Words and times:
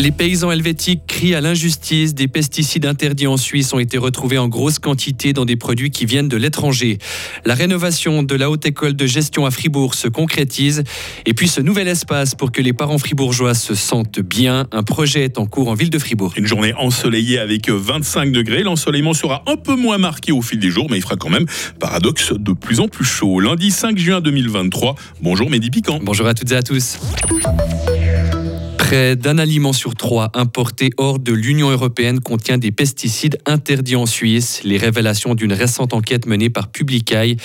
Les 0.00 0.12
paysans 0.12 0.50
helvétiques 0.50 1.02
crient 1.06 1.34
à 1.34 1.42
l'injustice. 1.42 2.14
Des 2.14 2.26
pesticides 2.26 2.86
interdits 2.86 3.26
en 3.26 3.36
Suisse 3.36 3.74
ont 3.74 3.78
été 3.78 3.98
retrouvés 3.98 4.38
en 4.38 4.48
grosse 4.48 4.78
quantité 4.78 5.34
dans 5.34 5.44
des 5.44 5.56
produits 5.56 5.90
qui 5.90 6.06
viennent 6.06 6.28
de 6.28 6.38
l'étranger. 6.38 6.96
La 7.44 7.54
rénovation 7.54 8.22
de 8.22 8.34
la 8.34 8.48
haute 8.48 8.64
école 8.64 8.94
de 8.94 9.04
gestion 9.04 9.44
à 9.44 9.50
Fribourg 9.50 9.94
se 9.94 10.08
concrétise. 10.08 10.84
Et 11.26 11.34
puis 11.34 11.48
ce 11.48 11.60
nouvel 11.60 11.86
espace 11.86 12.34
pour 12.34 12.50
que 12.50 12.62
les 12.62 12.72
parents 12.72 12.96
fribourgeois 12.96 13.52
se 13.52 13.74
sentent 13.74 14.20
bien. 14.20 14.66
Un 14.72 14.82
projet 14.84 15.24
est 15.24 15.36
en 15.36 15.44
cours 15.44 15.68
en 15.68 15.74
ville 15.74 15.90
de 15.90 15.98
Fribourg. 15.98 16.32
Une 16.38 16.46
journée 16.46 16.72
ensoleillée 16.78 17.38
avec 17.38 17.68
25 17.68 18.32
degrés. 18.32 18.62
L'ensoleillement 18.62 19.12
sera 19.12 19.42
un 19.46 19.56
peu 19.56 19.76
moins 19.76 19.98
marqué 19.98 20.32
au 20.32 20.40
fil 20.40 20.60
des 20.60 20.70
jours, 20.70 20.86
mais 20.90 20.96
il 20.96 21.02
fera 21.02 21.16
quand 21.16 21.28
même, 21.28 21.44
paradoxe, 21.78 22.32
de 22.32 22.54
plus 22.54 22.80
en 22.80 22.88
plus 22.88 23.04
chaud. 23.04 23.38
Lundi 23.38 23.70
5 23.70 23.98
juin 23.98 24.22
2023. 24.22 24.94
Bonjour 25.20 25.50
Mehdi 25.50 25.68
Piquant. 25.68 25.98
Bonjour 26.02 26.26
à 26.26 26.32
toutes 26.32 26.52
et 26.52 26.56
à 26.56 26.62
tous. 26.62 26.98
Près 28.90 29.14
d'un 29.14 29.38
aliment 29.38 29.72
sur 29.72 29.94
trois 29.94 30.32
importé 30.34 30.90
hors 30.96 31.20
de 31.20 31.32
l'Union 31.32 31.70
européenne 31.70 32.18
contient 32.18 32.58
des 32.58 32.72
pesticides 32.72 33.38
interdits 33.46 33.94
en 33.94 34.04
Suisse. 34.04 34.64
Les 34.64 34.78
révélations 34.78 35.36
d'une 35.36 35.52
récente 35.52 35.94
enquête 35.94 36.26
menée 36.26 36.50
par 36.50 36.72
Publicaille. 36.72 37.36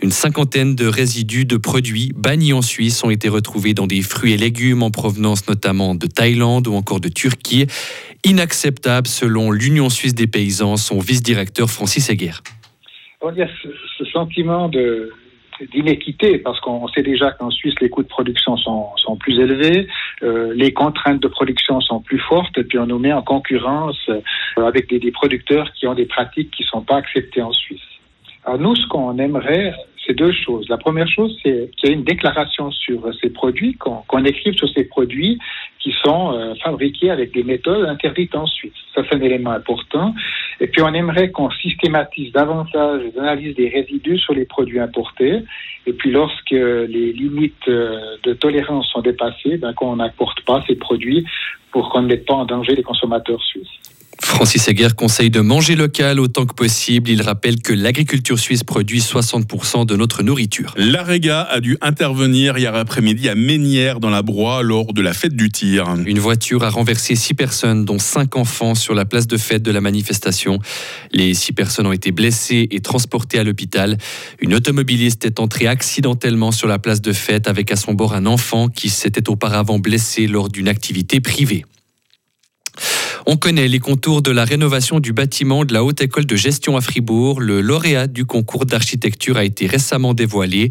Une 0.00 0.10
cinquantaine 0.10 0.74
de 0.74 0.86
résidus 0.86 1.44
de 1.44 1.58
produits 1.58 2.10
bannis 2.16 2.54
en 2.54 2.62
Suisse 2.62 3.04
ont 3.04 3.10
été 3.10 3.28
retrouvés 3.28 3.74
dans 3.74 3.86
des 3.86 4.00
fruits 4.00 4.32
et 4.32 4.38
légumes 4.38 4.82
en 4.82 4.90
provenance 4.90 5.46
notamment 5.46 5.94
de 5.94 6.06
Thaïlande 6.06 6.68
ou 6.68 6.74
encore 6.74 7.00
de 7.00 7.10
Turquie. 7.10 7.66
Inacceptable 8.24 9.06
selon 9.06 9.50
l'Union 9.50 9.90
suisse 9.90 10.14
des 10.14 10.26
paysans, 10.26 10.78
son 10.78 11.00
vice-directeur 11.00 11.68
Francis 11.68 12.08
Heger. 12.08 12.42
Il 13.30 13.38
y 13.38 13.42
a 13.42 13.48
ce 13.98 14.04
sentiment 14.06 14.70
de, 14.70 15.10
d'inéquité 15.72 16.38
parce 16.38 16.60
qu'on 16.60 16.86
sait 16.88 17.02
déjà 17.02 17.30
qu'en 17.32 17.50
Suisse 17.50 17.74
les 17.80 17.88
coûts 17.88 18.02
de 18.02 18.08
production 18.08 18.56
sont, 18.56 18.88
sont 18.96 19.16
plus 19.16 19.38
élevés, 19.38 19.88
euh, 20.22 20.52
les 20.54 20.72
contraintes 20.72 21.20
de 21.20 21.28
production 21.28 21.80
sont 21.80 22.00
plus 22.00 22.18
fortes 22.18 22.56
et 22.58 22.64
puis 22.64 22.78
on 22.78 22.86
nous 22.86 22.98
met 22.98 23.12
en 23.12 23.22
concurrence 23.22 23.98
euh, 24.08 24.20
avec 24.66 24.88
des, 24.88 25.10
producteurs 25.10 25.72
qui 25.72 25.86
ont 25.86 25.94
des 25.94 26.06
pratiques 26.06 26.50
qui 26.50 26.62
ne 26.62 26.68
sont 26.68 26.82
pas 26.82 26.96
acceptées 26.96 27.42
en 27.42 27.52
Suisse. 27.52 27.80
Alors 28.44 28.60
nous, 28.60 28.76
ce 28.76 28.86
qu'on 28.88 29.18
aimerait, 29.18 29.74
c'est 30.06 30.14
deux 30.14 30.32
choses. 30.32 30.68
La 30.68 30.76
première 30.76 31.08
chose, 31.08 31.38
c'est 31.42 31.70
qu'il 31.76 31.88
y 31.88 31.92
ait 31.92 31.94
une 31.94 32.04
déclaration 32.04 32.70
sur 32.70 33.08
ces 33.20 33.30
produits, 33.30 33.74
qu'on 33.74 34.24
écrive 34.24 34.54
sur 34.54 34.68
ces 34.68 34.84
produits 34.84 35.38
qui 35.78 35.94
sont 36.02 36.32
euh, 36.32 36.54
fabriqués 36.62 37.10
avec 37.10 37.32
des 37.32 37.42
méthodes 37.42 37.86
interdites 37.86 38.34
en 38.34 38.46
Suisse. 38.46 38.72
Ça, 38.94 39.02
c'est 39.08 39.16
un 39.16 39.20
élément 39.20 39.50
important. 39.50 40.14
Et 40.60 40.66
puis, 40.66 40.82
on 40.82 40.92
aimerait 40.92 41.30
qu'on 41.30 41.50
systématise 41.50 42.32
davantage 42.32 43.02
l'analyse 43.14 43.54
des 43.56 43.68
résidus 43.68 44.18
sur 44.18 44.34
les 44.34 44.44
produits 44.44 44.80
importés. 44.80 45.40
Et 45.86 45.92
puis, 45.92 46.10
lorsque 46.10 46.50
les 46.50 47.12
limites 47.12 47.68
euh, 47.68 48.16
de 48.22 48.32
tolérance 48.32 48.88
sont 48.88 49.00
dépassées, 49.00 49.56
ben, 49.58 49.72
qu'on 49.74 49.96
n'apporte 49.96 50.40
pas 50.42 50.62
ces 50.66 50.76
produits 50.76 51.26
pour 51.72 51.90
qu'on 51.90 52.02
ne 52.02 52.08
mette 52.08 52.24
pas 52.24 52.34
en 52.34 52.44
danger 52.44 52.74
les 52.74 52.82
consommateurs 52.82 53.42
suisses. 53.42 53.83
Francis 54.34 54.66
Heger 54.66 54.96
conseille 54.96 55.30
de 55.30 55.38
manger 55.38 55.76
local 55.76 56.18
autant 56.18 56.44
que 56.44 56.54
possible. 56.54 57.08
Il 57.08 57.22
rappelle 57.22 57.62
que 57.62 57.72
l'agriculture 57.72 58.36
suisse 58.36 58.64
produit 58.64 58.98
60% 58.98 59.86
de 59.86 59.94
notre 59.94 60.24
nourriture. 60.24 60.74
L'AREGA 60.76 61.42
a 61.42 61.60
dû 61.60 61.78
intervenir 61.80 62.58
hier 62.58 62.74
après-midi 62.74 63.28
à 63.28 63.36
Ménière 63.36 64.00
dans 64.00 64.10
la 64.10 64.22
Broye 64.22 64.62
lors 64.62 64.92
de 64.92 65.00
la 65.02 65.14
fête 65.14 65.36
du 65.36 65.50
tir. 65.50 65.86
Une 66.04 66.18
voiture 66.18 66.64
a 66.64 66.70
renversé 66.70 67.14
six 67.14 67.34
personnes, 67.34 67.84
dont 67.84 68.00
cinq 68.00 68.36
enfants, 68.36 68.74
sur 68.74 68.92
la 68.92 69.04
place 69.04 69.28
de 69.28 69.36
fête 69.36 69.62
de 69.62 69.70
la 69.70 69.80
manifestation. 69.80 70.58
Les 71.12 71.32
six 71.34 71.52
personnes 71.52 71.86
ont 71.86 71.92
été 71.92 72.10
blessées 72.10 72.66
et 72.72 72.80
transportées 72.80 73.38
à 73.38 73.44
l'hôpital. 73.44 73.98
Une 74.40 74.54
automobiliste 74.54 75.24
est 75.24 75.38
entrée 75.38 75.68
accidentellement 75.68 76.50
sur 76.50 76.66
la 76.66 76.80
place 76.80 77.00
de 77.00 77.12
fête 77.12 77.46
avec 77.46 77.70
à 77.70 77.76
son 77.76 77.94
bord 77.94 78.14
un 78.14 78.26
enfant 78.26 78.68
qui 78.68 78.90
s'était 78.90 79.30
auparavant 79.30 79.78
blessé 79.78 80.26
lors 80.26 80.48
d'une 80.48 80.66
activité 80.66 81.20
privée. 81.20 81.64
On 83.26 83.38
connaît 83.38 83.68
les 83.68 83.78
contours 83.78 84.20
de 84.20 84.30
la 84.30 84.44
rénovation 84.44 85.00
du 85.00 85.14
bâtiment 85.14 85.64
de 85.64 85.72
la 85.72 85.82
Haute 85.82 86.02
École 86.02 86.26
de 86.26 86.36
Gestion 86.36 86.76
à 86.76 86.82
Fribourg. 86.82 87.40
Le 87.40 87.62
lauréat 87.62 88.06
du 88.06 88.26
concours 88.26 88.66
d'architecture 88.66 89.38
a 89.38 89.44
été 89.44 89.66
récemment 89.66 90.12
dévoilé. 90.12 90.68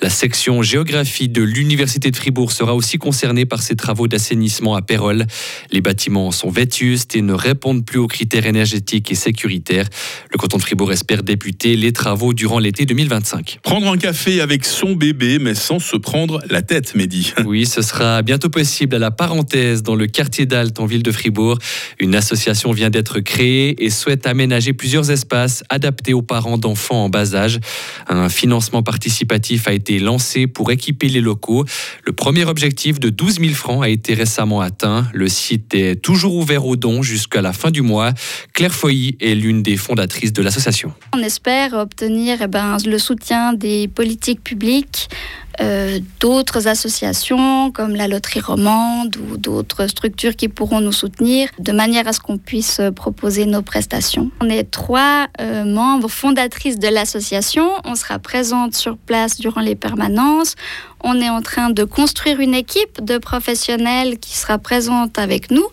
La 0.00 0.08
section 0.08 0.62
géographie 0.62 1.28
de 1.28 1.42
l'Université 1.42 2.12
de 2.12 2.16
Fribourg 2.16 2.52
sera 2.52 2.76
aussi 2.76 2.98
concernée 2.98 3.44
par 3.44 3.60
ces 3.60 3.74
travaux 3.74 4.06
d'assainissement 4.06 4.76
à 4.76 4.82
Pérol. 4.82 5.26
Les 5.72 5.80
bâtiments 5.80 6.30
sont 6.30 6.48
vétustes 6.48 7.16
et 7.16 7.22
ne 7.22 7.32
répondent 7.32 7.84
plus 7.84 7.98
aux 7.98 8.06
critères 8.06 8.46
énergétiques 8.46 9.10
et 9.10 9.16
sécuritaires. 9.16 9.88
Le 10.30 10.38
canton 10.38 10.58
de 10.58 10.62
Fribourg 10.62 10.92
espère 10.92 11.24
débuter 11.24 11.74
les 11.74 11.92
travaux 11.92 12.34
durant 12.34 12.60
l'été 12.60 12.86
2025. 12.86 13.58
Prendre 13.64 13.90
un 13.90 13.98
café 13.98 14.40
avec 14.40 14.64
son 14.64 14.94
bébé, 14.94 15.40
mais 15.40 15.56
sans 15.56 15.80
se 15.80 15.96
prendre 15.96 16.40
la 16.48 16.62
tête, 16.62 16.94
Mehdi. 16.94 17.34
Oui, 17.44 17.66
ce 17.66 17.82
sera 17.82 18.22
bientôt 18.22 18.48
possible 18.48 18.94
à 18.94 19.00
la 19.00 19.10
parenthèse 19.10 19.82
dans 19.82 19.96
le 19.96 20.06
quartier 20.06 20.46
d'Alt 20.46 20.78
en 20.78 20.86
ville 20.86 21.02
de 21.02 21.10
Fribourg. 21.10 21.58
Une 21.98 22.14
association 22.14 22.72
vient 22.72 22.90
d'être 22.90 23.20
créée 23.20 23.84
et 23.84 23.90
souhaite 23.90 24.26
aménager 24.26 24.72
plusieurs 24.72 25.10
espaces 25.10 25.64
adaptés 25.68 26.12
aux 26.12 26.22
parents 26.22 26.58
d'enfants 26.58 27.04
en 27.04 27.08
bas 27.08 27.34
âge. 27.34 27.60
Un 28.08 28.28
financement 28.28 28.82
participatif 28.82 29.68
a 29.68 29.72
été 29.72 29.98
lancé 29.98 30.46
pour 30.46 30.70
équiper 30.70 31.08
les 31.08 31.20
locaux. 31.20 31.64
Le 32.04 32.12
premier 32.12 32.44
objectif 32.44 33.00
de 33.00 33.08
12 33.08 33.40
000 33.40 33.54
francs 33.54 33.82
a 33.82 33.88
été 33.88 34.14
récemment 34.14 34.60
atteint. 34.60 35.06
Le 35.14 35.28
site 35.28 35.74
est 35.74 35.96
toujours 35.96 36.34
ouvert 36.34 36.66
aux 36.66 36.76
dons 36.76 37.02
jusqu'à 37.02 37.40
la 37.40 37.52
fin 37.52 37.70
du 37.70 37.82
mois. 37.82 38.12
Claire 38.52 38.74
Foy 38.74 39.16
est 39.20 39.34
l'une 39.34 39.62
des 39.62 39.76
fondatrices 39.76 40.32
de 40.32 40.42
l'association. 40.42 40.92
On 41.14 41.18
espère 41.18 41.72
obtenir 41.74 42.38
eh 42.42 42.46
ben, 42.46 42.76
le 42.84 42.98
soutien 42.98 43.52
des 43.52 43.88
politiques 43.88 44.42
publiques 44.42 45.08
euh, 45.60 46.00
d'autres 46.20 46.68
associations 46.68 47.70
comme 47.70 47.94
la 47.94 48.08
Loterie 48.08 48.40
Romande 48.40 49.16
ou 49.16 49.36
d'autres 49.36 49.86
structures 49.86 50.36
qui 50.36 50.48
pourront 50.48 50.80
nous 50.80 50.92
soutenir 50.92 51.48
de 51.58 51.72
manière 51.72 52.06
à 52.08 52.12
ce 52.12 52.20
qu'on 52.20 52.38
puisse 52.38 52.80
proposer 52.94 53.46
nos 53.46 53.62
prestations. 53.62 54.30
On 54.40 54.48
est 54.48 54.70
trois 54.70 55.26
euh, 55.40 55.64
membres 55.64 56.08
fondatrices 56.08 56.78
de 56.78 56.88
l'association. 56.88 57.68
On 57.84 57.94
sera 57.94 58.18
présente 58.18 58.74
sur 58.74 58.96
place 58.96 59.38
durant 59.38 59.60
les 59.60 59.74
permanences. 59.74 60.54
On 61.02 61.20
est 61.20 61.30
en 61.30 61.42
train 61.42 61.70
de 61.70 61.84
construire 61.84 62.40
une 62.40 62.54
équipe 62.54 63.04
de 63.04 63.18
professionnels 63.18 64.18
qui 64.18 64.36
sera 64.36 64.58
présente 64.58 65.18
avec 65.18 65.50
nous. 65.50 65.66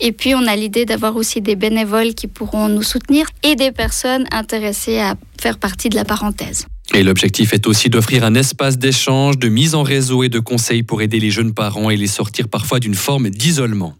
Et 0.00 0.12
puis, 0.12 0.34
on 0.34 0.46
a 0.46 0.54
l'idée 0.54 0.84
d'avoir 0.84 1.16
aussi 1.16 1.40
des 1.40 1.56
bénévoles 1.56 2.14
qui 2.14 2.26
pourront 2.26 2.68
nous 2.68 2.82
soutenir 2.82 3.26
et 3.42 3.56
des 3.56 3.72
personnes 3.72 4.26
intéressées 4.30 4.98
à 4.98 5.14
faire 5.40 5.58
partie 5.58 5.88
de 5.88 5.96
la 5.96 6.04
parenthèse. 6.04 6.66
Et 6.94 7.02
l'objectif 7.02 7.52
est 7.52 7.66
aussi 7.66 7.90
d'offrir 7.90 8.24
un 8.24 8.34
espace 8.34 8.78
d'échange, 8.78 9.38
de 9.38 9.48
mise 9.48 9.74
en 9.74 9.82
réseau 9.82 10.22
et 10.22 10.28
de 10.28 10.38
conseils 10.38 10.82
pour 10.82 11.02
aider 11.02 11.20
les 11.20 11.30
jeunes 11.30 11.52
parents 11.52 11.90
et 11.90 11.96
les 11.96 12.06
sortir 12.06 12.48
parfois 12.48 12.80
d'une 12.80 12.94
forme 12.94 13.28
d'isolement. 13.30 13.94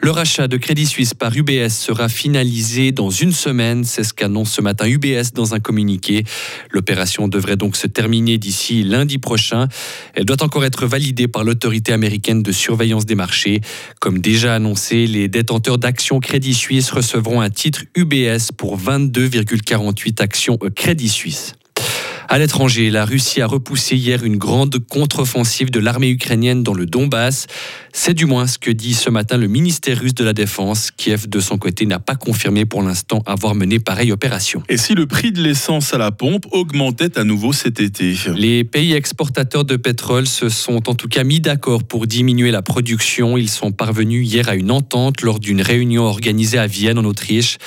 Le 0.00 0.10
rachat 0.10 0.46
de 0.46 0.56
Crédit 0.56 0.86
Suisse 0.86 1.14
par 1.14 1.36
UBS 1.36 1.70
sera 1.70 2.08
finalisé 2.08 2.92
dans 2.92 3.10
une 3.10 3.32
semaine. 3.32 3.82
C'est 3.84 4.04
ce 4.04 4.12
qu'annonce 4.12 4.52
ce 4.52 4.60
matin 4.60 4.86
UBS 4.86 5.32
dans 5.34 5.54
un 5.54 5.60
communiqué. 5.60 6.24
L'opération 6.70 7.28
devrait 7.28 7.56
donc 7.56 7.76
se 7.76 7.86
terminer 7.86 8.38
d'ici 8.38 8.82
lundi 8.82 9.18
prochain. 9.18 9.68
Elle 10.14 10.24
doit 10.24 10.42
encore 10.42 10.64
être 10.64 10.86
validée 10.86 11.28
par 11.28 11.44
l'autorité 11.44 11.92
américaine 11.92 12.42
de 12.42 12.52
surveillance 12.52 13.06
des 13.06 13.14
marchés. 13.14 13.60
Comme 14.00 14.20
déjà 14.20 14.54
annoncé, 14.54 15.06
les 15.06 15.28
détenteurs 15.28 15.78
d'actions 15.78 16.20
Crédit 16.20 16.54
Suisse 16.54 16.90
recevront 16.90 17.40
un 17.40 17.50
titre 17.50 17.82
UBS 17.96 18.52
pour 18.56 18.78
22,48 18.78 20.22
actions 20.22 20.58
Crédit 20.74 21.08
Suisse. 21.08 21.54
À 22.28 22.38
l'étranger, 22.38 22.90
la 22.90 23.04
Russie 23.04 23.40
a 23.40 23.46
repoussé 23.46 23.94
hier 23.96 24.24
une 24.24 24.36
grande 24.36 24.78
contre-offensive 24.78 25.70
de 25.70 25.78
l'armée 25.78 26.08
ukrainienne 26.08 26.64
dans 26.64 26.74
le 26.74 26.84
Donbass. 26.84 27.46
C'est 27.92 28.14
du 28.14 28.26
moins 28.26 28.48
ce 28.48 28.58
que 28.58 28.70
dit 28.70 28.94
ce 28.94 29.10
matin 29.10 29.36
le 29.36 29.46
ministère 29.46 30.00
russe 30.00 30.14
de 30.14 30.24
la 30.24 30.32
Défense. 30.32 30.90
Kiev, 30.90 31.28
de 31.28 31.38
son 31.38 31.56
côté, 31.56 31.86
n'a 31.86 32.00
pas 32.00 32.16
confirmé 32.16 32.64
pour 32.64 32.82
l'instant 32.82 33.22
avoir 33.26 33.54
mené 33.54 33.78
pareille 33.78 34.10
opération. 34.10 34.62
Et 34.68 34.76
si 34.76 34.94
le 34.94 35.06
prix 35.06 35.30
de 35.30 35.40
l'essence 35.40 35.94
à 35.94 35.98
la 35.98 36.10
pompe 36.10 36.46
augmentait 36.50 37.16
à 37.16 37.22
nouveau 37.22 37.52
cet 37.52 37.78
été? 37.80 38.16
Les 38.34 38.64
pays 38.64 38.92
exportateurs 38.92 39.64
de 39.64 39.76
pétrole 39.76 40.26
se 40.26 40.48
sont 40.48 40.90
en 40.90 40.94
tout 40.94 41.08
cas 41.08 41.22
mis 41.22 41.40
d'accord 41.40 41.84
pour 41.84 42.06
diminuer 42.08 42.50
la 42.50 42.62
production. 42.62 43.36
Ils 43.38 43.48
sont 43.48 43.70
parvenus 43.70 44.26
hier 44.28 44.48
à 44.48 44.56
une 44.56 44.72
entente 44.72 45.22
lors 45.22 45.38
d'une 45.38 45.62
réunion 45.62 46.02
organisée 46.02 46.58
à 46.58 46.66
Vienne, 46.66 46.98
en 46.98 47.04
Autriche. 47.04 47.58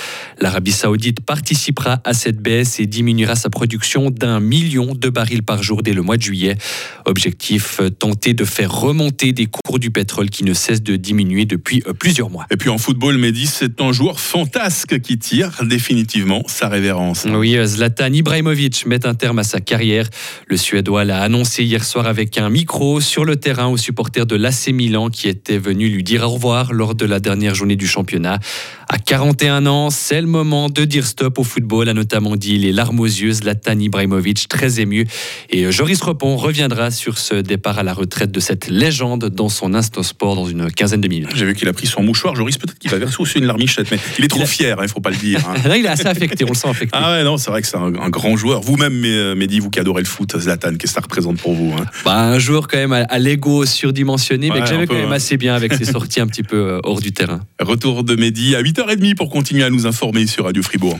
L'Arabie 0.42 0.74
saoudite 0.74 1.22
participera 1.22 2.02
à 2.04 2.14
cette 2.14 2.42
baisse 2.42 2.80
et 2.80 2.86
diminuera 2.86 3.36
sa 3.36 3.50
production 3.50 4.10
d'un 4.12 4.49
millions 4.50 4.96
de 4.96 5.10
barils 5.10 5.44
par 5.44 5.62
jour 5.62 5.84
dès 5.84 5.94
le 5.94 6.02
mois 6.02 6.18
de 6.18 6.24
juillet. 6.24 6.58
Objectif, 7.06 7.80
euh, 7.80 7.90
tenter 7.90 8.34
de 8.34 8.44
faire 8.44 8.72
remonter 8.72 9.32
des 9.32 9.46
cours 9.46 9.80
du 9.80 9.92
pétrole 9.92 10.30
qui 10.30 10.44
ne 10.44 10.54
cessent 10.54 10.82
de 10.82 10.96
diminuer 10.96 11.46
depuis 11.46 11.84
euh, 11.88 11.94
plusieurs 11.94 12.30
mois. 12.30 12.46
Et 12.52 12.58
puis 12.58 12.70
en 12.70 12.78
football, 12.78 13.18
Mehdi, 13.18 13.46
c'est 13.46 13.80
un 13.80 13.92
joueur 13.92 14.20
fantasque 14.20 15.00
qui 15.02 15.18
tire 15.20 15.64
définitivement 15.64 16.44
sa 16.48 16.68
révérence. 16.68 17.26
Oui, 17.30 17.56
euh, 17.56 17.66
Zlatan 17.66 18.12
Ibrahimovic 18.12 18.86
met 18.88 19.06
un 19.06 19.14
terme 19.14 19.40
à 19.40 19.44
sa 19.44 19.60
carrière. 19.60 20.10
Le 20.48 20.58
Suédois 20.58 21.06
l'a 21.06 21.22
annoncé 21.22 21.64
hier 21.64 21.84
soir 21.84 22.08
avec 22.08 22.38
un 22.38 22.50
micro 22.50 23.00
sur 23.02 23.26
le 23.26 23.36
terrain 23.36 23.68
aux 23.68 23.78
supporters 23.78 24.26
de 24.26 24.36
l'AC 24.36 24.70
Milan 24.74 25.10
qui 25.10 25.28
étaient 25.28 25.60
venus 25.60 25.92
lui 25.92 26.04
dire 26.04 26.24
au 26.24 26.30
revoir 26.30 26.74
lors 26.74 26.96
de 26.96 27.06
la 27.06 27.20
dernière 27.20 27.54
journée 27.54 27.76
du 27.76 27.88
championnat. 27.88 28.40
À 28.88 28.98
41 28.98 29.68
ans, 29.68 29.90
c'est 29.92 30.20
le 30.20 30.28
moment 30.28 30.70
de 30.70 30.84
dire 30.84 31.06
stop 31.06 31.38
au 31.38 31.44
football, 31.44 31.90
a 31.90 31.94
notamment 31.94 32.36
dit 32.36 32.58
les 32.58 32.72
larmes 32.72 33.00
aux 33.00 33.06
yeux 33.06 33.32
Zlatan 33.34 33.80
Ibrahimovic 33.80 34.39
Très 34.48 34.80
ému. 34.80 35.08
Et 35.50 35.72
Joris 35.72 36.02
Repon 36.02 36.38
reviendra 36.38 36.92
sur 36.92 37.18
ce 37.18 37.36
départ 37.36 37.80
à 37.80 37.84
la 37.84 37.94
retraite 37.94 38.32
de 38.32 38.40
cette 38.40 38.68
légende 38.68 39.26
dans 39.26 39.50
son 39.50 39.74
instant 39.74 40.04
sport 40.04 40.36
dans 40.36 40.46
une 40.46 40.72
quinzaine 40.72 41.02
de 41.02 41.08
minutes. 41.08 41.30
J'ai 41.36 41.46
vu 41.46 41.56
qu'il 41.56 41.68
a 41.68 41.74
pris 41.74 41.88
son 41.88 42.04
mouchoir. 42.04 42.36
Joris, 42.36 42.58
peut-être 42.58 42.80
qu'il 42.80 42.92
va 42.92 42.98
verser 42.98 43.18
aussi 43.20 43.40
une 43.40 43.46
larmichette, 43.46 43.92
mais 43.92 44.00
il 44.18 44.26
est 44.26 44.30
trop 44.30 44.46
fier, 44.46 44.76
il 44.78 44.80
hein, 44.80 44.84
ne 44.84 44.88
faut 44.88 45.02
pas 45.02 45.10
le 45.10 45.18
dire. 45.18 45.42
Hein. 45.48 45.56
Là, 45.68 45.78
il 45.78 45.86
est 45.86 45.90
assez 45.90 46.08
affecté, 46.08 46.46
on 46.46 46.50
le 46.50 46.56
sent 46.56 46.70
affecté. 46.70 46.98
Ah 47.00 47.12
ouais, 47.12 47.24
non, 47.24 47.38
c'est 47.38 47.52
vrai 47.52 47.62
que 47.62 47.68
c'est 47.68 47.78
un, 47.78 47.92
grand 48.10 48.36
joueur. 48.38 48.62
Vous-même, 48.62 48.94
Mehdi, 49.36 49.60
vous 49.60 49.70
qui 49.70 49.80
adorez 49.80 50.02
le 50.02 50.08
foot, 50.08 50.38
Zlatan, 50.38 50.72
qu'est-ce 50.72 50.78
que 50.78 50.88
ça 50.88 51.02
représente 51.02 51.38
pour 51.38 51.54
vous 51.54 51.74
hein? 51.78 51.86
Bah, 52.06 52.18
Un 52.18 52.40
joueur 52.40 52.68
quand 52.68 52.78
même 52.78 52.94
à, 52.94 53.20
l'ego 53.20 53.66
surdimensionné, 53.66 54.50
mais 54.54 54.62
que 54.62 54.68
j'aimais 54.68 54.88
quand 54.88 54.96
même 54.96 55.12
assez 55.12 55.38
bien 55.38 55.56
avec 55.56 55.74
ses 55.74 55.86
sorties 55.92 56.20
un 56.22 56.28
petit 56.28 56.44
peu 56.44 56.58
euh, 56.58 56.80
hors 56.84 57.02
du 57.02 57.12
terrain. 57.12 57.42
Retour 57.60 58.04
de 58.04 58.16
Mehdi 58.16 58.56
à 58.56 58.62
8h30 58.62 59.16
pour 59.16 59.30
continuer 59.30 59.64
à 59.64 59.70
nous 59.70 59.86
informer 59.86 60.28
sur 60.28 60.46
Radio 60.46 60.64
Fribourg. 60.64 61.00